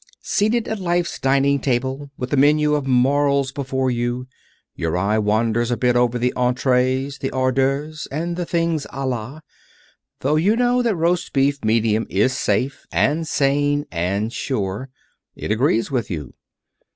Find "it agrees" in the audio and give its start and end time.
15.35-15.91